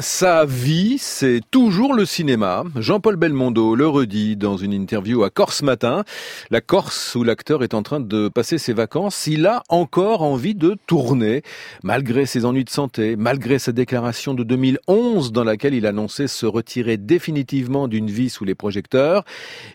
Sa 0.00 0.46
vie, 0.46 0.96
c'est 0.98 1.42
toujours 1.50 1.92
le 1.92 2.06
cinéma. 2.06 2.64
Jean-Paul 2.76 3.16
Belmondo 3.16 3.74
le 3.74 3.86
redit 3.86 4.38
dans 4.38 4.56
une 4.56 4.72
interview 4.72 5.22
à 5.22 5.28
Corse 5.28 5.60
Matin. 5.60 6.04
La 6.50 6.62
Corse, 6.62 7.14
où 7.14 7.24
l'acteur 7.24 7.62
est 7.62 7.74
en 7.74 7.82
train 7.82 8.00
de 8.00 8.28
passer 8.28 8.56
ses 8.56 8.72
vacances, 8.72 9.26
il 9.26 9.46
a 9.46 9.62
encore 9.68 10.22
envie 10.22 10.54
de 10.54 10.78
tourner, 10.86 11.42
malgré 11.82 12.24
ses 12.24 12.46
ennuis 12.46 12.64
de 12.64 12.70
santé, 12.70 13.16
malgré 13.16 13.58
sa 13.58 13.72
déclaration 13.72 14.32
de 14.32 14.44
2011 14.44 15.30
dans 15.30 15.44
laquelle 15.44 15.74
il 15.74 15.84
annonçait 15.84 16.26
se 16.26 16.46
retirer 16.46 16.96
définitivement 16.96 17.86
d'une 17.86 18.08
vie 18.08 18.30
sous 18.30 18.46
les 18.46 18.54
projecteurs. 18.54 19.24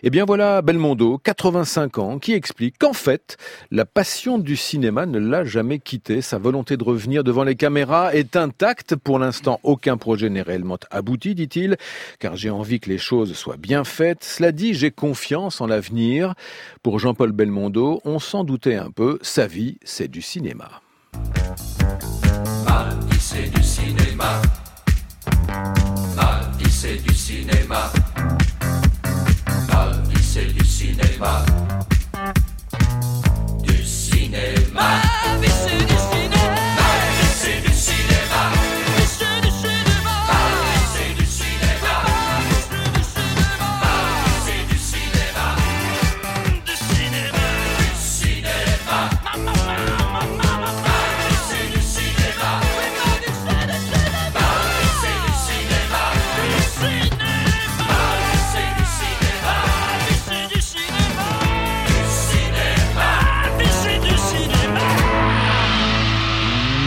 Eh 0.02 0.10
bien 0.10 0.24
voilà 0.24 0.62
Belmondo, 0.62 1.18
85 1.18 1.98
ans, 1.98 2.18
qui 2.18 2.32
explique 2.32 2.76
qu'en 2.76 2.92
fait, 2.92 3.36
la 3.70 3.84
passion 3.84 4.38
du 4.38 4.56
cinéma 4.56 5.06
ne 5.06 5.20
l'a 5.20 5.44
jamais 5.44 5.78
quitté. 5.78 6.22
Sa 6.22 6.38
volonté 6.38 6.76
de 6.76 6.82
revenir 6.82 7.22
devant 7.22 7.44
les 7.44 7.54
caméras 7.54 8.12
est 8.16 8.34
intacte. 8.34 8.96
Pour 8.96 9.20
l'instant, 9.20 9.60
aucun 9.62 9.96
projet 10.08 10.30
n'est 10.30 10.40
réellement 10.40 10.78
abouti, 10.90 11.34
dit-il, 11.34 11.76
car 12.18 12.34
j'ai 12.34 12.48
envie 12.48 12.80
que 12.80 12.88
les 12.88 12.96
choses 12.96 13.34
soient 13.34 13.58
bien 13.58 13.84
faites. 13.84 14.24
Cela 14.24 14.52
dit, 14.52 14.72
j'ai 14.72 14.90
confiance 14.90 15.60
en 15.60 15.66
l'avenir. 15.66 16.32
Pour 16.82 16.98
Jean-Paul 16.98 17.32
Belmondo, 17.32 18.00
on 18.06 18.18
s'en 18.18 18.42
doutait 18.42 18.76
un 18.76 18.90
peu, 18.90 19.18
sa 19.20 19.46
vie, 19.46 19.76
c'est 19.84 20.08
du 20.08 20.22
cinéma. 20.22 20.80
C'est 23.20 23.54
du 23.54 23.62
cinéma. 23.62 24.40
Ma 26.16 26.40
vie, 26.58 26.70
c'est 26.70 26.96
du 27.02 27.12
cinéma. 27.12 27.92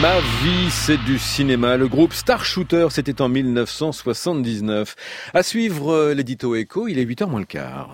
Ma 0.02 0.18
vie, 0.18 0.68
c'est 0.68 0.96
du 0.96 1.16
cinéma. 1.16 1.76
Le 1.76 1.86
groupe 1.86 2.12
Star 2.12 2.44
Shooter, 2.44 2.88
c'était 2.90 3.22
en 3.22 3.28
1979. 3.28 4.96
À 5.32 5.44
suivre 5.44 5.92
euh, 5.92 6.12
l'édito 6.12 6.56
Echo, 6.56 6.88
il 6.88 6.98
est 6.98 7.04
8h 7.04 7.30
moins 7.30 7.38
le 7.38 7.46
quart. 7.46 7.88